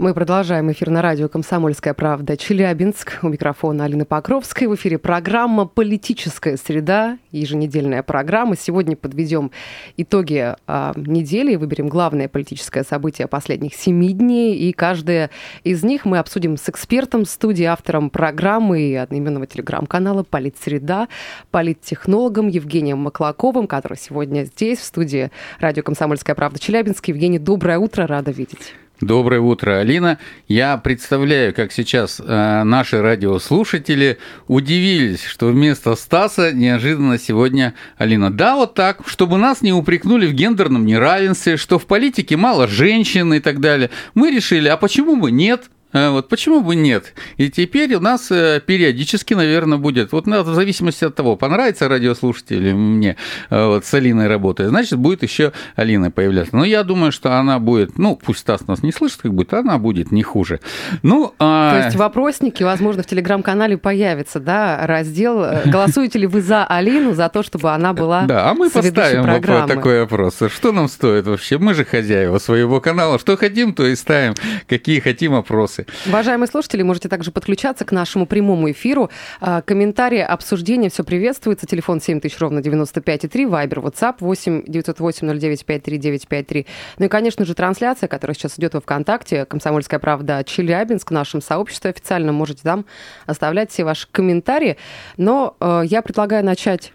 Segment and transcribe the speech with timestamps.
[0.00, 3.18] Мы продолжаем эфир на радио «Комсомольская правда» Челябинск.
[3.20, 4.66] У микрофона Алина Покровская.
[4.66, 8.56] В эфире программа «Политическая среда», еженедельная программа.
[8.56, 9.50] Сегодня подведем
[9.98, 14.56] итоги а, недели, выберем главное политическое событие последних семи дней.
[14.56, 15.28] И каждое
[15.64, 21.08] из них мы обсудим с экспертом студии, автором программы и одноименного телеграм-канала «Политсреда»,
[21.50, 27.08] политтехнологом Евгением Маклаковым, который сегодня здесь, в студии радио «Комсомольская правда» Челябинск.
[27.08, 28.72] Евгений, доброе утро, рада видеть.
[29.00, 30.18] Доброе утро, Алина.
[30.46, 38.30] Я представляю, как сейчас э, наши радиослушатели удивились, что вместо Стаса неожиданно сегодня Алина.
[38.30, 43.32] Да, вот так, чтобы нас не упрекнули в гендерном неравенстве, что в политике мало женщин
[43.32, 43.88] и так далее.
[44.14, 45.70] Мы решили, а почему бы нет?
[45.92, 47.14] Э, вот почему бы нет?
[47.36, 52.76] И теперь у нас э, периодически, наверное, будет, вот в зависимости от того, понравится радиослушателю
[52.76, 53.16] мне
[53.50, 56.56] э, вот, с Алиной работать, значит, будет еще Алина появляться.
[56.56, 59.78] Но я думаю, что она будет, ну, пусть Стас нас не слышит, как будет, она
[59.78, 60.60] будет не хуже.
[61.02, 61.72] Ну, а...
[61.72, 67.28] То есть вопросники, возможно, в телеграм-канале появится, да, раздел «Голосуете ли вы за Алину, за
[67.28, 69.68] то, чтобы она была Да, а мы поставим программы?
[69.68, 70.38] такой вопрос.
[70.48, 71.58] Что нам стоит вообще?
[71.58, 73.18] Мы же хозяева своего канала.
[73.18, 74.34] Что хотим, то и ставим.
[74.66, 76.08] Какие хотим опросы вопросы.
[76.08, 79.10] Уважаемые слушатели, можете также подключаться к нашему прямому эфиру.
[79.40, 81.66] А, комментарии, обсуждения, все приветствуется.
[81.66, 86.66] Телефон 7000, ровно 95,3, Вайбер, WhatsApp 8 908 09 53 953.
[86.98, 91.40] Ну и, конечно же, трансляция, которая сейчас идет во ВКонтакте, «Комсомольская правда» Челябинск, в нашем
[91.40, 92.32] сообществе официально.
[92.32, 92.86] Можете там
[93.26, 94.76] оставлять все ваши комментарии.
[95.16, 96.92] Но э, я предлагаю начать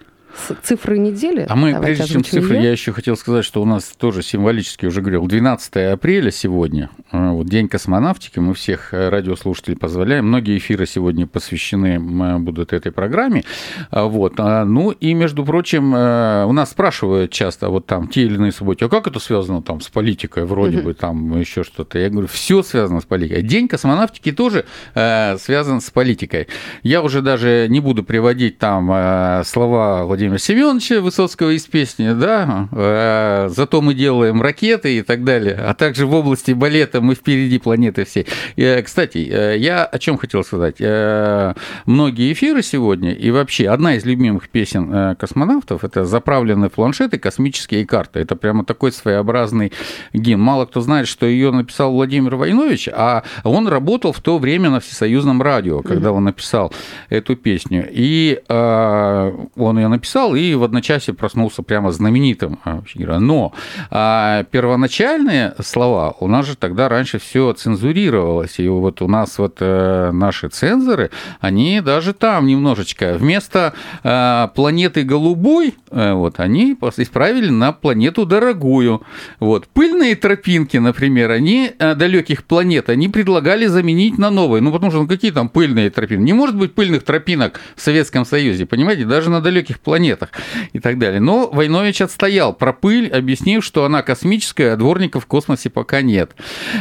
[0.64, 1.46] цифры недели.
[1.48, 4.86] А мы, Давайте прежде чем цифры, я еще хотел сказать, что у нас тоже символически
[4.86, 10.28] уже говорил, 12 апреля сегодня, э, вот День космонавтики, мы всех э, радиослушателей позволяем.
[10.28, 12.00] Многие эфиры сегодня посвящены
[12.40, 13.44] будут этой программе.
[13.92, 14.34] А вот.
[14.38, 18.52] А, ну и, между прочим, э, у нас спрашивают часто вот там те или иные
[18.52, 22.00] события, а как это связано там с политикой, вроде бы там еще что-то.
[22.00, 23.42] Я говорю, все связано с политикой.
[23.42, 26.48] День космонавтики тоже связан с политикой.
[26.84, 32.68] Я уже даже не буду приводить там слова Владимира Владимира Семеновича Высоцкого из песни, да,
[32.72, 37.60] э, зато мы делаем ракеты и так далее, а также в области балета мы впереди
[37.60, 38.26] планеты всей.
[38.56, 40.78] И, кстати, э, я о чем хотел сказать.
[40.80, 41.54] Э,
[41.86, 48.20] многие эфиры сегодня и вообще одна из любимых песен космонавтов– это заправленные планшеты, космические карты.
[48.22, 49.74] Это прямо такой своеобразный
[50.12, 50.42] гимн.
[50.42, 54.80] Мало кто знает, что ее написал Владимир Войнович, а он работал в то время на
[54.80, 56.74] Всесоюзном радио, когда он написал
[57.10, 57.88] эту песню.
[57.92, 62.60] И он ее написал написал и в одночасье проснулся прямо знаменитым.
[62.64, 62.82] А,
[63.20, 63.54] Но
[63.92, 68.60] а, первоначальные слова у нас же тогда раньше все цензурировалось.
[68.60, 71.12] И вот у нас вот а, наши цензоры,
[71.42, 79.02] они даже там немножечко вместо а, планеты голубой, а, вот, они исправили на планету дорогую.
[79.40, 79.68] Вот.
[79.68, 84.62] Пыльные тропинки, например, они а, далеких планет, они предлагали заменить на новые.
[84.62, 86.24] Ну, потому что ну, какие там пыльные тропинки?
[86.24, 90.30] Не может быть пыльных тропинок в Советском Союзе, понимаете, даже на далеких планетах планетах
[90.74, 91.20] и так далее.
[91.20, 96.32] Но Войнович отстоял про пыль, объяснив, что она космическая, а дворников в космосе пока нет.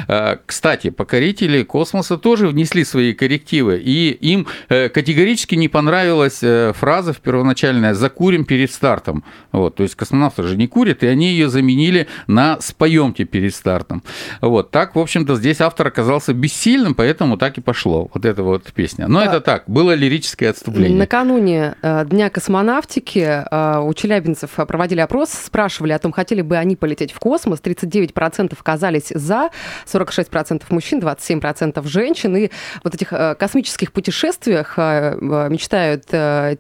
[0.09, 6.73] А, кстати, покорители космоса тоже внесли свои коррективы, и им э, категорически не понравилась э,
[6.75, 9.25] фраза в первоначальная «закурим перед стартом».
[9.53, 14.03] Вот, то есть космонавты же не курят, и они ее заменили на «споемте перед стартом».
[14.41, 18.11] Вот, так, в общем-то, здесь автор оказался бессильным, поэтому так и пошло.
[18.13, 19.09] Вот эта вот песня.
[19.09, 19.25] Но а...
[19.25, 20.99] это так, было лирическое отступление.
[20.99, 26.77] Накануне э, Дня космонавтики а, у челябинцев проводили опрос, спрашивали о том, хотели бы они
[26.77, 27.61] полететь в космос.
[27.63, 29.51] 39% оказались за,
[29.87, 32.37] 46% мужчин, 27% женщин.
[32.37, 32.51] И
[32.83, 35.17] вот этих а, космических путешествиях а,
[35.49, 36.07] мечтают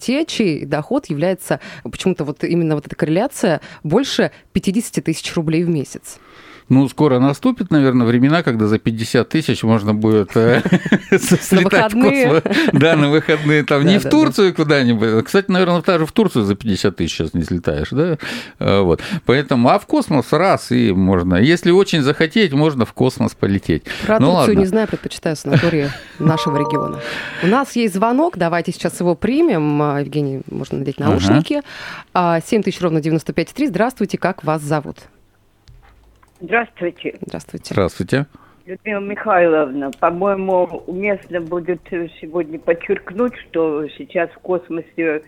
[0.01, 5.69] те, чей доход является почему-то вот именно вот эта корреляция больше 50 тысяч рублей в
[5.69, 6.19] месяц.
[6.69, 10.63] Ну, скоро наступит, наверное, времена, когда за 50 тысяч можно будет э,
[11.19, 12.43] слетать в космос.
[12.73, 13.65] Да, на выходные.
[13.65, 15.25] Там не в Турцию куда-нибудь.
[15.27, 18.17] Кстати, наверное, даже в Турцию за 50 тысяч сейчас не слетаешь, да?
[18.59, 19.03] Э, вот.
[19.27, 21.37] Поэтому, а в космос раз и можно.
[21.37, 23.85] Если очень захотеть, можно в космос полететь.
[24.07, 27.01] Про ну, Турцию не знаю, предпочитаю санатории нашего региона.
[27.43, 29.83] У нас есть звонок, давайте сейчас его примем.
[29.83, 31.55] А, Евгений, можно надеть наушники.
[31.55, 31.63] 7
[32.15, 33.69] а, тысяч ровно 95,3.
[33.69, 34.99] Здравствуйте, как вас зовут?
[36.45, 37.17] Здравствуйте.
[37.23, 37.73] Здравствуйте.
[37.73, 38.27] Здравствуйте.
[38.67, 41.81] Людмила Михайловна, по-моему, уместно будет
[42.21, 45.23] сегодня подчеркнуть, что сейчас в космосе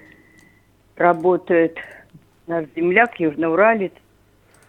[0.94, 1.78] работает
[2.46, 3.92] наш земляк, южноуралец,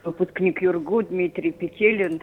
[0.06, 2.22] выпускник ЮРГУ Дмитрий Петелин.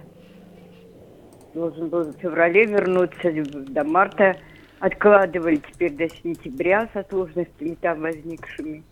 [1.52, 4.36] Должен был в феврале вернуться, до марта
[4.80, 8.84] откладывали, теперь до сентября со сложностями там возникшими.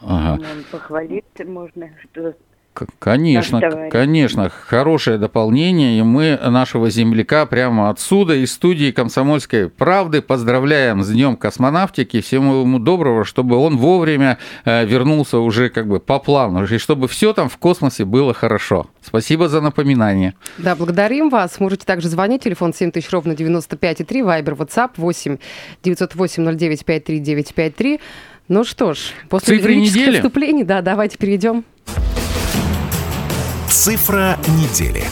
[0.00, 0.40] Ага.
[0.70, 2.34] Похвалиться можно, что
[2.98, 11.02] Конечно, конечно, хорошее дополнение, и мы нашего земляка прямо отсюда, из студии «Комсомольской правды» поздравляем
[11.02, 16.18] с Днем космонавтики, всему ему доброго, чтобы он вовремя э, вернулся уже как бы по
[16.18, 18.88] плану, и чтобы все там в космосе было хорошо.
[19.02, 20.34] Спасибо за напоминание.
[20.58, 21.60] Да, благодарим вас.
[21.60, 25.38] Можете также звонить, телефон 7000 ровно 95,3, вайбер, WhatsApp 8
[25.84, 28.00] 908 09 53 953.
[28.48, 28.98] Ну что ж,
[29.30, 30.16] после Цифры недели.
[30.16, 31.64] вступлений, да, давайте перейдем.
[33.74, 35.02] Цифра недели.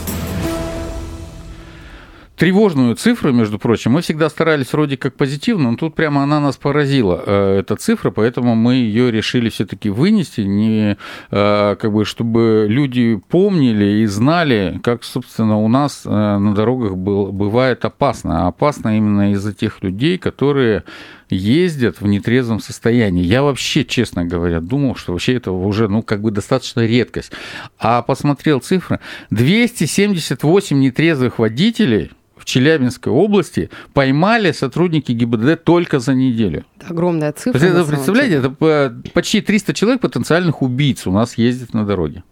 [2.37, 6.57] Тревожную цифру, между прочим, мы всегда старались вроде как позитивно, но тут прямо она нас
[6.57, 10.97] поразила, э, эта цифра, поэтому мы ее решили все-таки вынести, не,
[11.33, 16.97] э, как бы, чтобы люди помнили и знали, как, собственно, у нас э, на дорогах
[16.97, 18.45] был, бывает опасно.
[18.45, 20.85] А опасно именно из-за тех людей, которые
[21.35, 23.25] ездят в нетрезвом состоянии.
[23.25, 27.33] Я вообще, честно говоря, думал, что вообще это уже, ну, как бы достаточно редкость.
[27.79, 29.01] А посмотрел цифры.
[29.31, 36.65] 278 нетрезвых водителей в Челябинской области поймали сотрудники ГИБДД только за неделю.
[36.79, 37.59] Это огромная цифра.
[37.59, 42.25] Это, представляете, это почти 300 человек потенциальных убийц у нас ездят на дороге.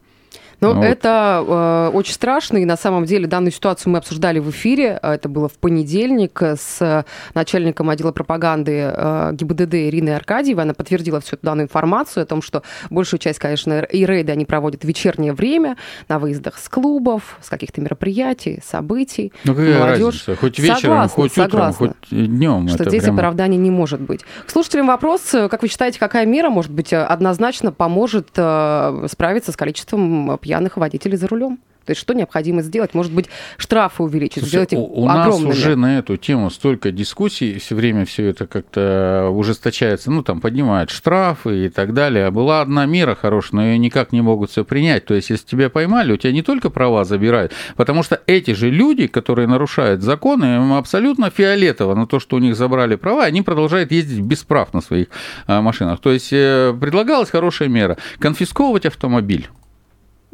[0.61, 4.51] Но ну, это э, очень страшно, и на самом деле данную ситуацию мы обсуждали в
[4.51, 4.99] эфире.
[5.03, 7.05] Это было в понедельник с
[7.35, 10.65] начальником отдела пропаганды э, ГИБДД Ириной Аркадьевой.
[10.65, 14.45] Она подтвердила всю эту данную информацию о том, что большую часть, конечно, и рейды они
[14.45, 15.77] проводят в вечернее время
[16.09, 19.33] на выездах с клубов, с каких-то мероприятий, событий.
[19.45, 20.27] Ну какая Молодежь...
[20.27, 20.37] разница?
[20.37, 22.69] Хоть вечером, согласна, хоть утром, согласна, хоть днем.
[22.69, 23.19] Что здесь прямо...
[23.19, 24.21] оправдания не может быть.
[24.47, 29.57] К слушателям вопрос, как вы считаете, какая мера, может быть, однозначно поможет э, справиться с
[29.57, 31.59] количеством пьяных водителей за рулем.
[31.87, 32.95] То есть что необходимо сделать?
[32.95, 33.27] Может быть,
[33.57, 35.49] штрафы увеличить, Слушай, сделать их У огромными.
[35.49, 40.41] нас уже на эту тему столько дискуссий, все время все это как-то ужесточается, ну, там,
[40.41, 42.27] поднимают штрафы и так далее.
[42.27, 45.07] А была одна мера хорошая, но ее никак не могут все принять.
[45.07, 48.71] То есть, если тебя поймали, у тебя не только права забирают, потому что эти же
[48.71, 53.43] люди, которые нарушают законы, им абсолютно фиолетово на то, что у них забрали права, они
[53.43, 55.09] продолжают ездить без прав на своих
[55.47, 56.01] а, машинах.
[56.01, 59.49] То есть, э, предлагалась хорошая мера– конфисковывать автомобиль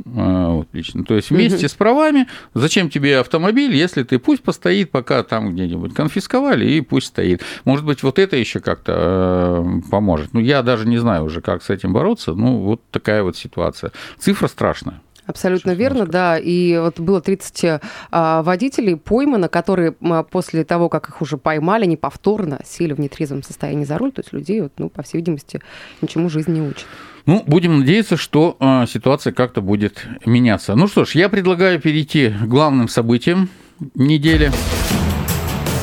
[0.04, 1.04] вот, лично.
[1.04, 5.94] То есть вместе с правами, зачем тебе автомобиль, если ты пусть постоит, пока там где-нибудь
[5.94, 7.42] конфисковали, и пусть стоит.
[7.64, 10.34] Может быть, вот это еще как-то э, поможет.
[10.34, 12.34] Ну, я даже не знаю уже, как с этим бороться.
[12.34, 13.92] Ну, вот такая вот ситуация.
[14.18, 15.00] Цифра страшная.
[15.26, 16.38] Абсолютно Сейчас верно, да.
[16.38, 21.84] И вот было 30 а, водителей поймано, которые а, после того, как их уже поймали,
[21.84, 24.12] они повторно сели в нетрезвом состоянии за руль.
[24.12, 25.60] То есть людей, вот, ну, по всей видимости,
[26.00, 26.86] ничему жизнь не учат.
[27.26, 30.76] Ну, будем надеяться, что э, ситуация как-то будет меняться.
[30.76, 33.48] Ну что ж, я предлагаю перейти к главным событиям
[33.94, 34.52] недели.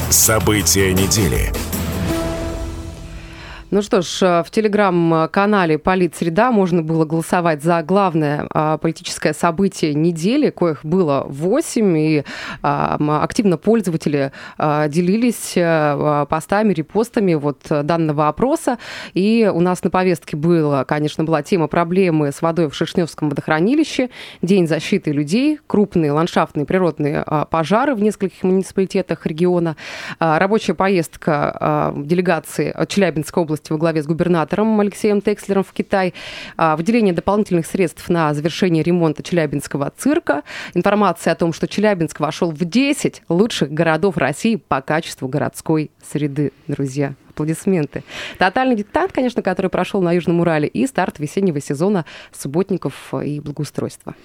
[0.09, 1.51] События недели.
[3.73, 9.95] Ну что ж, э, в телеграм-канале «Политсреда» можно было голосовать за главное а, политическое событие
[9.95, 12.23] недели, коих было 8, и
[12.61, 18.77] а, активно пользователи а, делились э, постами, репостами вот данного опроса.
[19.15, 24.11] И у нас на повестке была, конечно, была тема проблемы с водой в Шишневском водохранилище,
[24.43, 29.77] День защиты людей, крупные ландшафтные природные пожары в нескольких муниципалитетах региона,
[30.19, 36.13] рабочая поездка делегации Челябинской области области во главе с губернатором Алексеем Текслером в Китай,
[36.57, 40.43] а, выделение дополнительных средств на завершение ремонта Челябинского цирка,
[40.73, 46.51] информация о том, что Челябинск вошел в 10 лучших городов России по качеству городской среды,
[46.67, 48.03] друзья аплодисменты.
[48.37, 54.15] Тотальный диктант, конечно, который прошел на Южном Урале, и старт весеннего сезона субботников и благоустройства.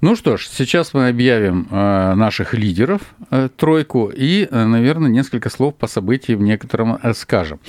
[0.00, 3.00] Ну что ж, сейчас мы объявим э, наших лидеров,
[3.30, 7.60] э, тройку, и, э, наверное, несколько слов по событиям некоторым скажем.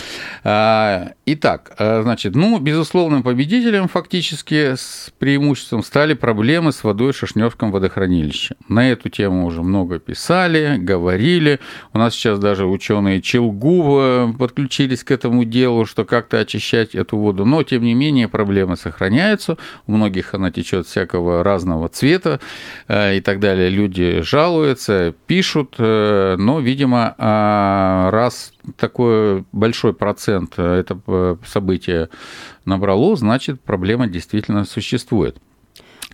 [0.43, 8.55] Итак, значит, ну, безусловным победителем фактически с преимуществом стали проблемы с водой в Шишневском водохранилище.
[8.67, 11.60] На эту тему уже много писали, говорили.
[11.93, 17.18] У нас сейчас даже ученые Челгу подключили подключились к этому делу, что как-то очищать эту
[17.18, 19.58] воду, но тем не менее проблемы сохраняются,
[19.88, 22.40] у многих она течет всякого разного цвета
[22.88, 23.70] э, и так далее.
[23.70, 32.10] Люди жалуются, пишут, э, но, видимо, а, раз такой большой процент это событие
[32.66, 35.38] набрало, значит, проблема действительно существует.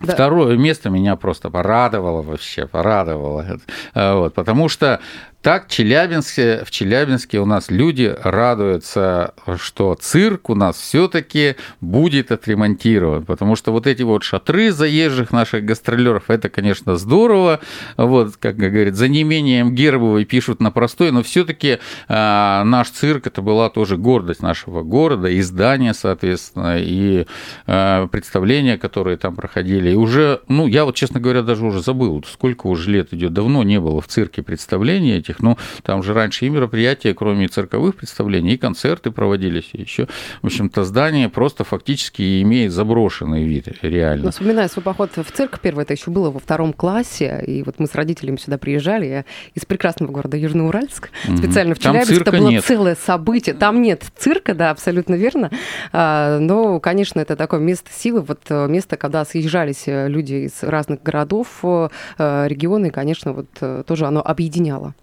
[0.00, 0.12] Да.
[0.12, 3.58] Второе место меня просто порадовало вообще, порадовало.
[3.94, 5.00] Вот, потому что
[5.46, 13.24] так, Челябинске, в Челябинске у нас люди радуются, что цирк у нас все-таки будет отремонтирован,
[13.24, 17.60] потому что вот эти вот шатры заезжих наших гастролеров, это, конечно, здорово.
[17.96, 23.40] Вот, как говорит, за неимением Гербовой пишут на простой, но все-таки а, наш цирк это
[23.40, 27.24] была тоже гордость нашего города, и здания, соответственно, и
[27.68, 29.90] а, представления, которые там проходили.
[29.90, 33.62] И уже, ну, я вот, честно говоря, даже уже забыл, сколько уже лет идет, давно
[33.62, 35.42] не было в цирке представлений этих этих.
[35.42, 40.08] Ну, там же раньше и мероприятия, кроме цирковых представлений, и концерты проводились, и еще.
[40.42, 44.26] В общем-то, здание просто фактически имеет заброшенный вид, реально.
[44.26, 47.78] Ну, вспоминаю свой поход в цирк, первый это еще было во втором классе, и вот
[47.78, 49.24] мы с родителями сюда приезжали, я
[49.54, 51.36] из прекрасного города Южноуральск, mm-hmm.
[51.36, 52.64] специально в Челябинск, это было нет.
[52.64, 53.54] целое событие.
[53.54, 55.50] Там нет цирка, да, абсолютно верно,
[55.92, 60.62] а, но, конечно, это такое место силы, вот э, место, когда съезжались э, люди из
[60.62, 61.88] разных городов, э,
[62.18, 64.94] регионы, и, конечно, вот тоже оно объединяло.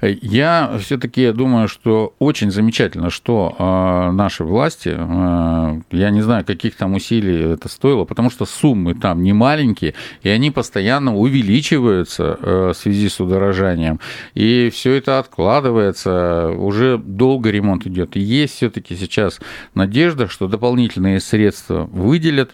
[0.00, 6.76] Я все-таки думаю, что очень замечательно, что э, наши власти, э, я не знаю, каких
[6.76, 12.72] там усилий это стоило, потому что суммы там не маленькие, и они постоянно увеличиваются э,
[12.72, 14.00] в связи с удорожанием.
[14.34, 18.16] И все это откладывается, уже долго ремонт идет.
[18.16, 19.40] И есть все-таки сейчас
[19.74, 22.52] надежда, что дополнительные средства выделят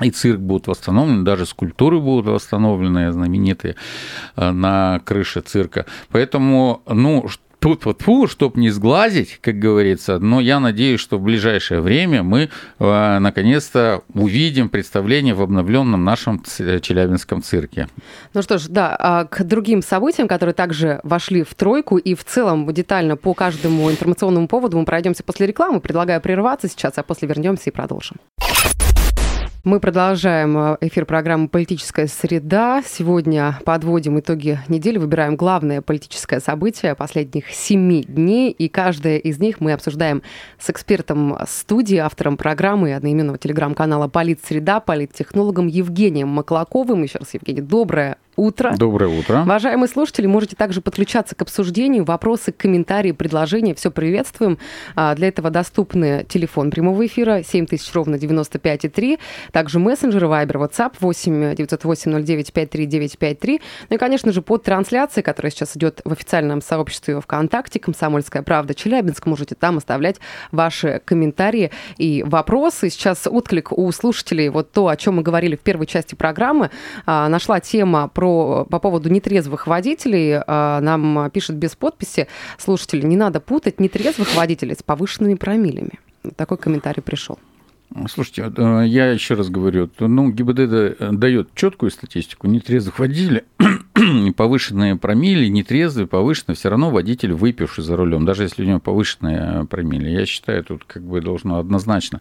[0.00, 3.76] и цирк будет восстановлен, даже скульптуры будут восстановлены, знаменитые,
[4.36, 5.86] э, на крыше цирка.
[6.10, 7.28] Поэтому, ну,
[7.64, 12.22] тут вот фу, чтобы не сглазить, как говорится, но я надеюсь, что в ближайшее время
[12.22, 17.88] мы э, наконец-то увидим представление в обновленном нашем Челябинском цирке.
[18.34, 22.22] Ну что ж, да, а к другим событиям, которые также вошли в тройку и в
[22.24, 25.80] целом детально по каждому информационному поводу мы пройдемся после рекламы.
[25.80, 28.16] Предлагаю прерваться сейчас, а после вернемся и продолжим.
[29.64, 32.82] Мы продолжаем э, эфир программы «Политическая среда».
[32.86, 39.62] Сегодня подводим итоги недели, выбираем главное политическое событие последних семи дней, и каждое из них
[39.62, 40.22] мы обсуждаем
[40.58, 47.02] с экспертом студии, автором программы и одноименного телеграм-канала «Политсреда», политтехнологом Евгением Маклаковым.
[47.02, 48.74] Еще раз, Евгений, доброе утро.
[48.76, 49.42] Доброе утро.
[49.42, 52.04] Уважаемые слушатели, можете также подключаться к обсуждению.
[52.04, 53.74] Вопросы, комментарии, предложения.
[53.74, 54.58] Все приветствуем.
[54.96, 59.18] А, для этого доступны телефон прямого эфира 7000 ровно 95,3.
[59.52, 63.60] Также мессенджеры Viber, WhatsApp 8 908 09 53
[63.90, 68.74] Ну и, конечно же, под трансляцией, которая сейчас идет в официальном сообществе ВКонтакте «Комсомольская правда
[68.74, 69.26] Челябинск».
[69.26, 70.16] Можете там оставлять
[70.52, 72.90] ваши комментарии и вопросы.
[72.90, 74.48] Сейчас отклик у слушателей.
[74.48, 76.70] Вот то, о чем мы говорили в первой части программы.
[77.06, 80.40] А, нашла тема про про, по поводу нетрезвых водителей.
[80.46, 82.26] А, нам пишет без подписи
[82.58, 85.98] слушатели, не надо путать нетрезвых водителей с повышенными промилями.
[86.36, 87.38] Такой комментарий пришел.
[88.08, 93.42] Слушайте, э, я еще раз говорю, ну, ГИБДД дает четкую статистику нетрезвых водителей,
[94.36, 99.66] повышенные промили, нетрезвый, повышенный, все равно водитель выпивший за рулем, даже если у него повышенные
[99.66, 100.10] промили.
[100.10, 102.20] Я считаю, тут как бы должно однозначно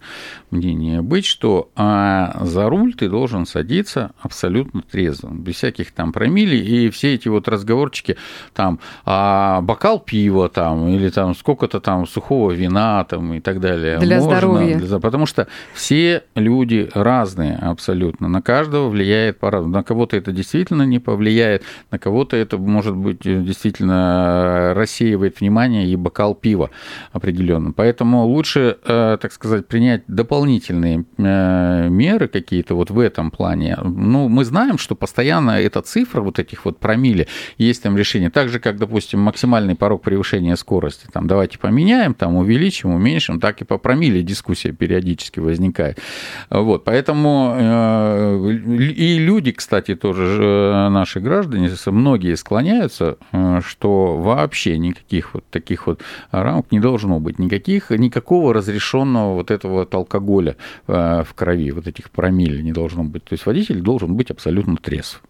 [0.51, 6.58] мнение быть, что а за руль ты должен садиться абсолютно трезвым, без всяких там промили
[6.58, 8.18] и все эти вот разговорчики,
[8.53, 13.98] там, а бокал пива там, или там сколько-то там сухого вина там и так далее.
[13.98, 14.77] Для можно, здоровья.
[14.77, 19.74] Для, потому что все люди разные абсолютно, на каждого влияет по-разному.
[19.74, 25.39] На кого-то это действительно не повлияет, на кого-то это, может быть, э, действительно э, рассеивает
[25.39, 26.70] внимание и бокал пива
[27.12, 27.72] определенно.
[27.72, 33.77] Поэтому лучше, э, так сказать, принять дополнительные меры какие-то вот в этом плане.
[33.82, 37.27] Ну, мы знаем, что постоянно эта цифра вот этих вот промили,
[37.58, 38.29] есть там решение.
[38.29, 41.08] Так же, как, допустим, максимальный порог превышения скорости.
[41.12, 46.00] Там давайте поменяем, там увеличим, уменьшим, так и по промили дискуссия периодически возникает.
[46.50, 47.55] Вот, поэтому
[48.60, 55.88] и люди, кстати, тоже наши граждане, граждане, многие склоняются, э, что вообще никаких вот таких
[55.88, 60.56] вот рамок не должно быть, никаких, никакого разрешенного вот этого вот алкоголя
[60.88, 63.24] э, в крови, вот этих промилле не должно быть.
[63.24, 65.22] То есть водитель должен быть абсолютно трезв.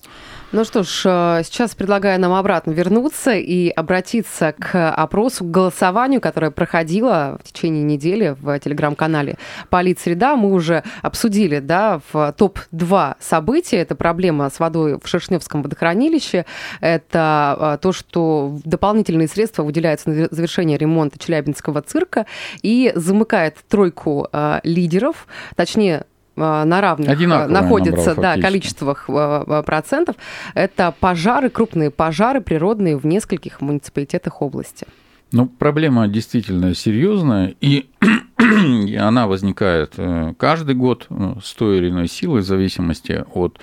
[0.54, 6.22] Ну что ж, э, сейчас предлагаю нам обратно вернуться и обратиться к опросу, к голосованию,
[6.22, 9.38] которое проходило в течение недели в телеграм-канале
[9.72, 10.36] «Политсреда».
[10.36, 13.78] Мы уже обсудили да, в топ-2 события.
[13.78, 16.46] Это проблема с водой в Шершневском водохранилище.
[16.82, 22.28] Это э, то, что дополнительные средства выделяются на завершение ремонта Челябинского цирка
[22.62, 29.64] и замыкает тройку э, лидеров, точнее, на равных э, Одинаково находится набрал, да, количествах э,
[29.66, 30.16] процентов.
[30.54, 34.88] Это пожары, крупные пожары природные в нескольких муниципалитетах области.
[35.32, 37.56] Ну, проблема действительно серьезная.
[37.60, 37.90] И
[39.00, 39.96] она возникает
[40.38, 41.08] каждый год
[41.44, 43.60] с той или иной силой в зависимости от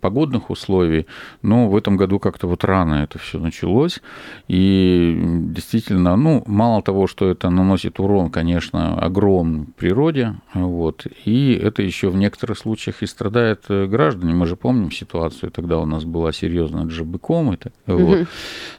[0.00, 1.06] погодных условий,
[1.42, 4.00] но в этом году как-то вот рано это все началось,
[4.48, 11.82] и действительно, ну, мало того, что это наносит урон, конечно, огромный природе, вот, и это
[11.82, 14.34] еще в некоторых случаях и страдает э, граждане.
[14.34, 18.04] Мы же помним ситуацию, тогда у нас была серьезная джабыком, это, угу.
[18.04, 18.28] вот,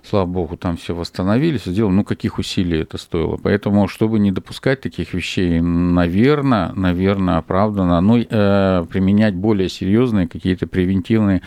[0.04, 3.38] слава богу, там все восстановились, сделали, ну, каких усилий это стоило.
[3.42, 10.28] Поэтому, чтобы не допускать таких вещей, наверное, наверное, оправданно, ну, э, применять более серьезные серьезные
[10.28, 11.42] какие-то превентивные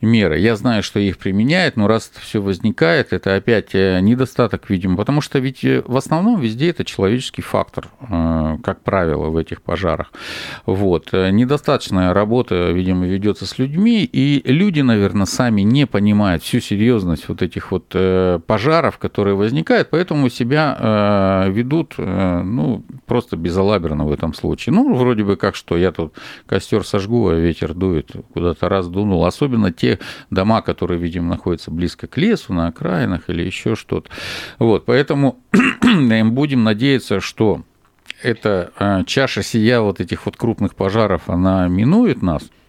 [0.00, 0.38] меры.
[0.38, 5.20] Я знаю, что их применяют, но раз все возникает, это опять э, недостаток, видимо, потому
[5.20, 10.12] что ведь э, в основном везде это человеческий фактор, э, как правило, в этих пожарах.
[10.66, 11.12] Вот.
[11.12, 17.42] Недостаточная работа, видимо, ведется с людьми, и люди, наверное, сами не понимают всю серьезность вот
[17.42, 17.94] этих вот
[18.46, 24.74] пожаров, которые возникают, поэтому себя ведут, ну, просто безалаберно в этом случае.
[24.74, 26.14] Ну, вроде бы как что, я тут
[26.46, 29.24] костер сожгу, а ветер дует куда-то раздунул.
[29.24, 29.98] Особенно те
[30.30, 34.10] дома, которые, видимо, находятся близко к лесу, на окраинах или еще что-то.
[34.58, 35.38] Вот, поэтому
[36.24, 37.62] будем надеяться, что
[38.22, 42.42] эта а, чаша сия вот этих вот крупных пожаров, она минует нас–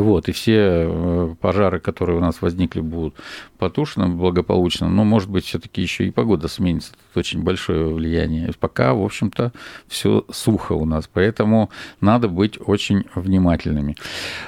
[0.00, 3.14] вот, и все э, пожары, которые у нас возникли, будут
[3.58, 4.88] потушены благополучно.
[4.88, 6.92] Но, может быть, все-таки еще и погода сменится.
[7.10, 8.50] Это очень большое влияние.
[8.58, 9.52] Пока, в общем-то,
[9.86, 11.08] все сухо у нас.
[11.12, 11.70] Поэтому
[12.00, 13.96] надо быть очень внимательными.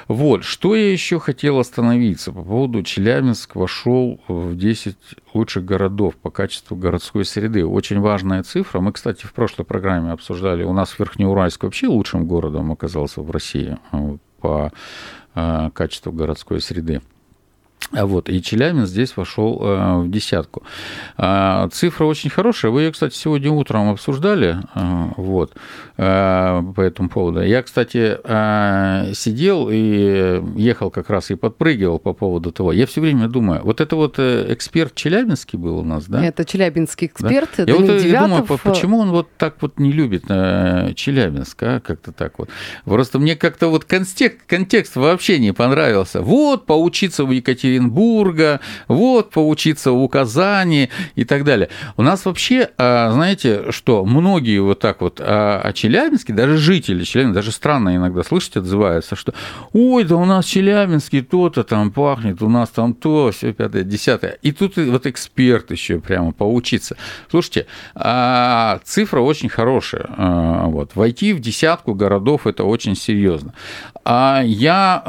[0.07, 4.97] Вот, что я еще хотел остановиться по поводу Челябинск вошел в 10
[5.33, 7.65] лучших городов по качеству городской среды.
[7.65, 8.79] Очень важная цифра.
[8.79, 10.63] Мы, кстати, в прошлой программе обсуждали.
[10.63, 13.77] У нас Верхнеуральск вообще лучшим городом оказался в России
[14.41, 14.71] по
[15.35, 17.01] Э, качества городской среды.
[17.91, 20.63] А вот, и Челябинск здесь вошел э, в десятку.
[21.17, 22.71] А, цифра очень хорошая.
[22.71, 25.53] Вы ее, кстати, сегодня утром обсуждали э, вот,
[25.95, 27.41] по этому поводу.
[27.41, 28.17] Я, кстати,
[29.15, 32.73] сидел и ехал как раз и подпрыгивал по поводу того.
[32.73, 36.25] Я все время думаю, вот это вот эксперт Челябинский был у нас, да?
[36.25, 37.49] Это челябинский эксперт.
[37.55, 37.63] Да?
[37.63, 41.79] Это я вот я думаю, почему он вот так вот не любит Челябинск, а?
[41.79, 42.49] как-то так вот.
[42.83, 46.21] Просто мне как-то вот контекст, контекст вообще не понравился.
[46.21, 51.69] Вот, поучиться у Екатерины Екатеринбурга, вот, поучиться у Казани и так далее.
[51.97, 57.03] У нас вообще, а, знаете, что многие вот так вот о а, Челябинске, даже жители
[57.03, 59.33] Челябинска, даже странно иногда слышать, отзываются, что
[59.73, 64.37] ой, да у нас Челябинский то-то там пахнет, у нас там то, все пятое, десятое.
[64.41, 66.95] И тут вот эксперт еще прямо поучиться.
[67.29, 70.05] Слушайте, а, цифра очень хорошая.
[70.65, 70.95] Вот.
[70.95, 73.53] Войти в десятку городов– это очень серьезно.
[74.05, 75.03] Я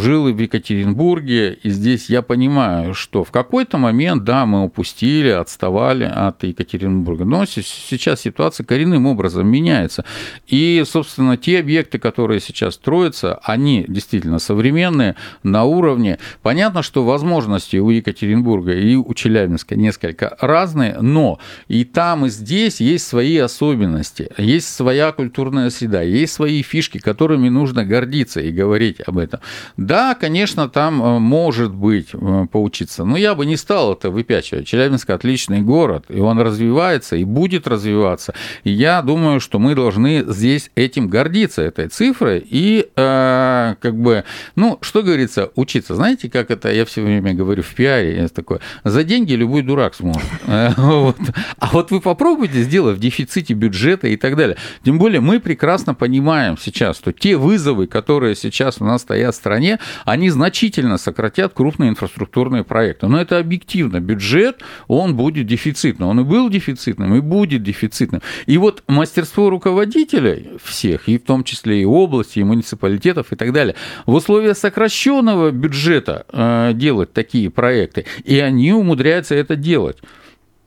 [0.00, 4.64] жил и в Екатеринбурге, Петербурге, и здесь я понимаю, что в какой-то момент, да, мы
[4.64, 10.04] упустили, отставали от Екатеринбурга, но сейчас ситуация коренным образом меняется.
[10.46, 16.18] И, собственно, те объекты, которые сейчас строятся, они действительно современные, на уровне.
[16.42, 22.80] Понятно, что возможности у Екатеринбурга и у Челябинска несколько разные, но и там, и здесь
[22.80, 29.00] есть свои особенности, есть своя культурная среда, есть свои фишки, которыми нужно гордиться и говорить
[29.06, 29.40] об этом.
[29.76, 33.04] Да, конечно, там э, может быть, э, поучиться.
[33.04, 34.66] Но я бы не стал это выпячивать.
[34.66, 38.34] Челябинск отличный город, и он развивается, и будет развиваться.
[38.64, 44.24] И я думаю, что мы должны здесь этим гордиться, этой цифрой, и э, как бы,
[44.56, 45.94] ну, что говорится, учиться.
[45.94, 49.94] Знаете, как это я все время говорю в пиаре, есть такое, за деньги любой дурак
[49.94, 50.28] сможет.
[51.58, 54.56] А вот вы попробуйте сделать в дефиците бюджета и так далее.
[54.84, 59.38] Тем более мы прекрасно понимаем сейчас, что те вызовы, которые сейчас у нас стоят в
[59.38, 63.06] стране, они значительно сократят крупные инфраструктурные проекты.
[63.06, 64.00] Но это объективно.
[64.00, 66.08] Бюджет, он будет дефицитным.
[66.08, 68.22] Он и был дефицитным, и будет дефицитным.
[68.46, 73.52] И вот мастерство руководителей всех, и в том числе и области, и муниципалитетов, и так
[73.52, 73.74] далее,
[74.06, 78.04] в условиях сокращенного бюджета э, делать такие проекты.
[78.24, 79.98] И они умудряются это делать.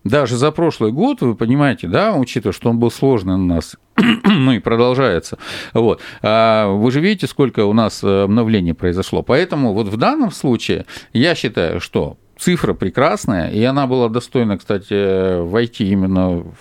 [0.04, 3.76] Даже за прошлый год, вы понимаете, да, учитывая, что он был сложный у нас,
[4.24, 5.38] ну и продолжается.
[5.74, 6.02] Вот.
[6.24, 9.22] А вы же видите, сколько у нас э, обновлений произошло.
[9.22, 15.40] Поэтому вот в данном случае я считаю, что цифра прекрасная, и она была достойна, кстати,
[15.40, 16.56] войти именно в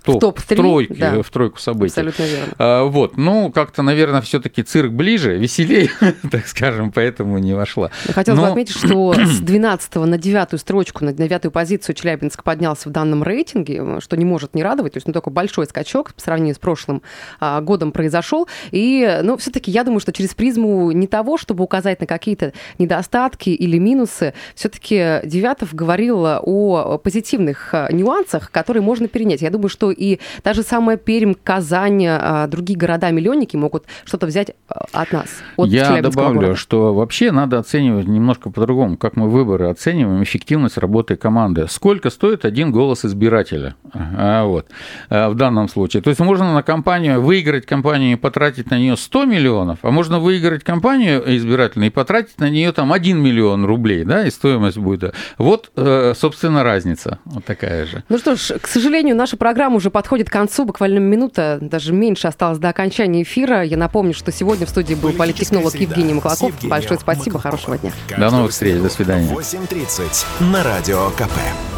[0.00, 1.22] топ, в, топ в, тройку, да.
[1.22, 1.92] в тройку событий.
[1.92, 2.54] Абсолютно верно.
[2.58, 5.90] А, вот, ну, как-то, наверное, все-таки цирк ближе, веселее,
[6.30, 7.90] так скажем, поэтому не вошла.
[8.12, 8.46] Хотелось Но...
[8.46, 13.22] бы отметить, что с 12 на 9 строчку, на 9 позицию Челябинск поднялся в данном
[13.22, 14.94] рейтинге, что не может не радовать.
[14.94, 17.02] То есть, ну, такой большой скачок по сравнению с прошлым
[17.40, 18.48] а, годом произошел.
[18.70, 23.50] И, ну, все-таки я думаю, что через призму не того, чтобы указать на какие-то недостатки
[23.50, 29.42] или минусы, все-таки Девятов говорил о позитивных а, нюансах, которые можно перенять.
[29.42, 34.52] Я думаю, что что и даже самая Пермь, Казань, а, другие города-миллионники могут что-то взять
[34.68, 35.28] а, от нас.
[35.56, 36.56] От Я добавлю, города.
[36.56, 41.66] что вообще надо оценивать немножко по-другому, как мы выборы оцениваем, эффективность работы команды.
[41.68, 43.76] Сколько стоит один голос избирателя?
[43.92, 44.66] А, вот,
[45.08, 46.02] в данном случае.
[46.02, 50.18] То есть можно на компанию выиграть компанию и потратить на нее 100 миллионов, а можно
[50.18, 55.14] выиграть компанию избирательную и потратить на нее там 1 миллион рублей, да, и стоимость будет.
[55.38, 58.02] Вот, э, собственно, разница вот такая же.
[58.08, 62.28] Ну что ж, к сожалению, наша программа уже подходит к концу, буквально минута, даже меньше
[62.28, 63.62] осталось до окончания эфира.
[63.62, 66.52] Я напомню, что сегодня в студии был политтехнолог Евгений Маклаков.
[66.64, 67.92] Большое спасибо, хорошего дня.
[68.16, 69.32] До новых встреч, до свидания.
[69.32, 71.75] 8.30 на Радио КП.